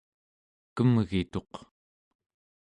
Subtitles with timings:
[0.75, 1.53] kemgituq